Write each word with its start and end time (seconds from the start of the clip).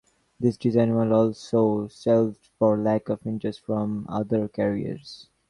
This 0.39 0.57
design 0.57 0.95
was 0.95 1.11
also 1.53 1.87
shelved 1.89 2.49
for 2.57 2.75
lack 2.75 3.07
of 3.09 3.19
interest 3.27 3.59
from 3.61 4.07
other 4.09 4.47
carriers. 4.47 5.29